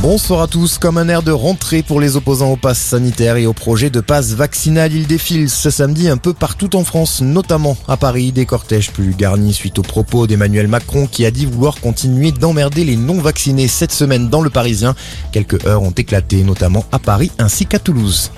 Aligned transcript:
Bonsoir 0.00 0.42
à 0.42 0.46
tous. 0.46 0.78
Comme 0.78 0.96
un 0.96 1.08
air 1.08 1.24
de 1.24 1.32
rentrée 1.32 1.82
pour 1.82 2.00
les 2.00 2.14
opposants 2.14 2.52
au 2.52 2.56
pass 2.56 2.78
sanitaire 2.78 3.36
et 3.36 3.46
au 3.46 3.52
projet 3.52 3.90
de 3.90 4.00
passe 4.00 4.32
vaccinal, 4.32 4.92
il 4.92 5.08
défile 5.08 5.50
ce 5.50 5.70
samedi 5.70 6.08
un 6.08 6.16
peu 6.16 6.32
partout 6.32 6.76
en 6.76 6.84
France, 6.84 7.20
notamment 7.20 7.76
à 7.88 7.96
Paris, 7.96 8.30
des 8.30 8.46
cortèges 8.46 8.92
plus 8.92 9.12
garnis 9.12 9.52
suite 9.52 9.80
aux 9.80 9.82
propos 9.82 10.28
d'Emmanuel 10.28 10.68
Macron 10.68 11.08
qui 11.08 11.26
a 11.26 11.32
dit 11.32 11.46
vouloir 11.46 11.80
continuer 11.80 12.30
d'emmerder 12.30 12.84
les 12.84 12.96
non-vaccinés 12.96 13.66
cette 13.66 13.90
semaine 13.90 14.28
dans 14.28 14.40
le 14.40 14.50
Parisien. 14.50 14.94
Quelques 15.32 15.66
heures 15.66 15.82
ont 15.82 15.90
éclaté, 15.90 16.44
notamment 16.44 16.84
à 16.92 17.00
Paris 17.00 17.32
ainsi 17.38 17.66
qu'à 17.66 17.80
Toulouse. 17.80 18.30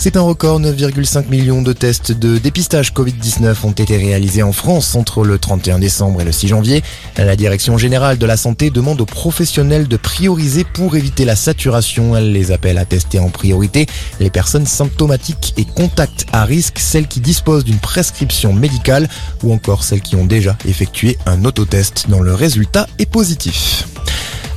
C'est 0.00 0.16
un 0.16 0.20
record, 0.20 0.60
9,5 0.60 1.28
millions 1.28 1.60
de 1.60 1.72
tests 1.72 2.12
de 2.12 2.38
dépistage 2.38 2.92
Covid-19 2.92 3.56
ont 3.64 3.72
été 3.72 3.96
réalisés 3.96 4.44
en 4.44 4.52
France 4.52 4.94
entre 4.94 5.24
le 5.24 5.40
31 5.40 5.80
décembre 5.80 6.20
et 6.20 6.24
le 6.24 6.30
6 6.30 6.46
janvier. 6.46 6.84
La 7.16 7.34
Direction 7.34 7.76
générale 7.78 8.16
de 8.16 8.24
la 8.24 8.36
santé 8.36 8.70
demande 8.70 9.00
aux 9.00 9.06
professionnels 9.06 9.88
de 9.88 9.96
prioriser 9.96 10.62
pour 10.62 10.94
éviter 10.94 11.24
la 11.24 11.34
saturation. 11.34 12.16
Elle 12.16 12.32
les 12.32 12.52
appelle 12.52 12.78
à 12.78 12.84
tester 12.84 13.18
en 13.18 13.28
priorité 13.28 13.86
les 14.20 14.30
personnes 14.30 14.66
symptomatiques 14.66 15.52
et 15.56 15.64
contacts 15.64 16.26
à 16.32 16.44
risque, 16.44 16.78
celles 16.78 17.08
qui 17.08 17.18
disposent 17.18 17.64
d'une 17.64 17.78
prescription 17.80 18.52
médicale 18.52 19.08
ou 19.42 19.52
encore 19.52 19.82
celles 19.82 20.00
qui 20.00 20.14
ont 20.14 20.26
déjà 20.26 20.56
effectué 20.68 21.18
un 21.26 21.44
autotest 21.44 22.06
dont 22.08 22.20
le 22.20 22.34
résultat 22.34 22.86
est 23.00 23.10
positif. 23.10 23.84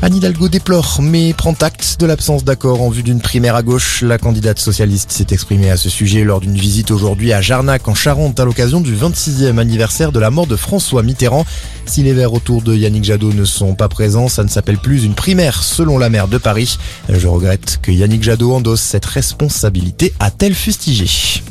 Anne 0.03 0.15
Hidalgo 0.15 0.49
déplore 0.49 0.99
mais 1.03 1.31
prend 1.33 1.53
acte 1.61 1.97
de 1.99 2.07
l'absence 2.07 2.43
d'accord 2.43 2.81
en 2.81 2.89
vue 2.89 3.03
d'une 3.03 3.21
primaire 3.21 3.55
à 3.55 3.61
gauche. 3.61 4.01
La 4.01 4.17
candidate 4.17 4.57
socialiste 4.57 5.11
s'est 5.11 5.27
exprimée 5.29 5.69
à 5.69 5.77
ce 5.77 5.89
sujet 5.89 6.23
lors 6.23 6.39
d'une 6.39 6.57
visite 6.57 6.89
aujourd'hui 6.89 7.33
à 7.33 7.41
Jarnac 7.41 7.87
en 7.87 7.93
Charente 7.93 8.39
à 8.39 8.45
l'occasion 8.45 8.81
du 8.81 8.95
26e 8.95 9.59
anniversaire 9.59 10.11
de 10.11 10.19
la 10.19 10.31
mort 10.31 10.47
de 10.47 10.55
François 10.55 11.03
Mitterrand. 11.03 11.45
Si 11.85 12.01
les 12.01 12.13
verts 12.13 12.33
autour 12.33 12.63
de 12.63 12.75
Yannick 12.75 13.03
Jadot 13.03 13.31
ne 13.31 13.45
sont 13.45 13.75
pas 13.75 13.89
présents, 13.89 14.27
ça 14.27 14.43
ne 14.43 14.49
s'appelle 14.49 14.79
plus 14.79 15.03
une 15.03 15.13
primaire 15.13 15.61
selon 15.61 15.99
la 15.99 16.09
maire 16.09 16.27
de 16.27 16.39
Paris. 16.39 16.79
Je 17.07 17.27
regrette 17.27 17.77
que 17.83 17.91
Yannick 17.91 18.23
Jadot 18.23 18.53
endosse 18.53 18.81
cette 18.81 19.05
responsabilité, 19.05 20.13
a-t-elle 20.19 20.55
fustigé. 20.55 21.41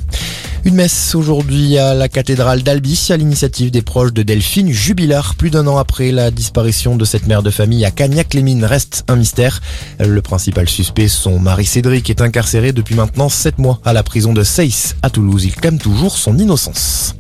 Une 0.62 0.75
messe 0.75 1.14
aujourd'hui 1.14 1.78
à 1.78 1.94
la 1.94 2.11
cathédrale 2.11 2.62
d'Albi 2.62 3.08
à 3.08 3.16
l'initiative 3.16 3.70
des 3.70 3.80
proches 3.80 4.12
de 4.12 4.22
Delphine 4.22 4.70
Jubilard. 4.70 5.34
Plus 5.34 5.48
d'un 5.48 5.66
an 5.66 5.78
après 5.78 6.12
la 6.12 6.30
disparition 6.30 6.97
de 6.97 7.05
cette 7.06 7.27
mère 7.27 7.42
de 7.42 7.50
famille 7.50 7.84
à 7.86 7.91
Cagnac-les-Mines 7.91 8.66
reste 8.66 9.05
un 9.08 9.16
mystère. 9.16 9.62
Le 9.98 10.20
principal 10.20 10.69
suspect, 10.69 11.08
son 11.08 11.38
mari 11.38 11.64
Cédric, 11.64 12.11
est 12.11 12.20
incarcéré 12.20 12.72
depuis 12.72 12.94
maintenant 12.94 13.31
7 13.31 13.58
mois 13.58 13.81
à 13.86 13.94
la 13.94 14.03
prison 14.03 14.34
de 14.34 14.42
Seyss 14.42 14.97
à 15.03 15.08
Toulouse. 15.08 15.47
Il 15.47 15.55
clame 15.55 15.78
toujours 15.78 16.19
son 16.19 16.36
innocence. 16.36 17.14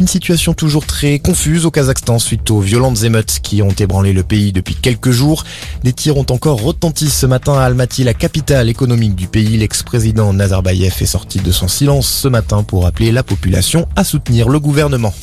Une 0.00 0.08
situation 0.08 0.54
toujours 0.54 0.86
très 0.86 1.20
confuse 1.20 1.66
au 1.66 1.70
Kazakhstan 1.70 2.18
suite 2.18 2.50
aux 2.50 2.60
violentes 2.60 3.04
émeutes 3.04 3.38
qui 3.42 3.62
ont 3.62 3.70
ébranlé 3.70 4.12
le 4.12 4.24
pays 4.24 4.52
depuis 4.52 4.74
quelques 4.74 5.12
jours. 5.12 5.44
Des 5.84 5.92
tirs 5.92 6.16
ont 6.16 6.26
encore 6.30 6.60
retenti 6.60 7.08
ce 7.08 7.26
matin 7.26 7.54
à 7.54 7.62
Almaty, 7.62 8.02
la 8.02 8.14
capitale 8.14 8.68
économique 8.68 9.14
du 9.14 9.28
pays. 9.28 9.56
L'ex-président 9.56 10.32
Nazarbayev 10.32 10.96
est 11.00 11.06
sorti 11.06 11.38
de 11.38 11.52
son 11.52 11.68
silence 11.68 12.08
ce 12.08 12.26
matin 12.26 12.64
pour 12.64 12.86
appeler 12.86 13.12
la 13.12 13.22
population 13.22 13.86
à 13.94 14.02
soutenir 14.02 14.48
le 14.48 14.58
gouvernement. 14.58 15.14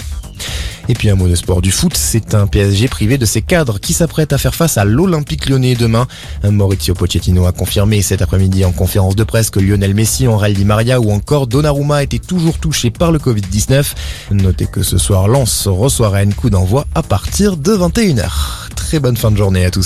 Et 0.89 0.93
puis 0.93 1.09
un 1.09 1.15
mot 1.15 1.27
de 1.27 1.35
sport 1.35 1.61
du 1.61 1.71
foot, 1.71 1.95
c'est 1.95 2.33
un 2.35 2.47
PSG 2.47 2.87
privé 2.87 3.17
de 3.17 3.25
ses 3.25 3.41
cadres 3.41 3.79
qui 3.79 3.93
s'apprête 3.93 4.33
à 4.33 4.37
faire 4.37 4.55
face 4.55 4.77
à 4.77 4.85
l'Olympique 4.85 5.49
lyonnais 5.49 5.75
demain. 5.75 6.07
Maurizio 6.43 6.93
Pochettino 6.93 7.45
a 7.45 7.51
confirmé 7.51 8.01
cet 8.01 8.21
après-midi 8.21 8.65
en 8.65 8.71
conférence 8.71 9.15
de 9.15 9.23
presse 9.23 9.49
que 9.49 9.59
Lionel 9.59 9.93
Messi, 9.93 10.27
Henri 10.27 10.53
Di 10.53 10.65
Maria 10.65 10.99
ou 10.99 11.11
encore 11.11 11.47
Donnarumma 11.47 12.03
étaient 12.03 12.19
toujours 12.19 12.57
touchés 12.57 12.91
par 12.91 13.11
le 13.11 13.19
Covid-19. 13.19 13.93
Notez 14.31 14.65
que 14.65 14.83
ce 14.83 14.97
soir, 14.97 15.27
Lens 15.27 15.67
reçoit 15.67 16.09
Rennes, 16.09 16.33
coup 16.33 16.49
d'envoi 16.49 16.85
à 16.95 17.03
partir 17.03 17.57
de 17.57 17.71
21h. 17.71 18.29
Très 18.75 18.99
bonne 18.99 19.17
fin 19.17 19.31
de 19.31 19.37
journée 19.37 19.65
à 19.65 19.71
tous. 19.71 19.79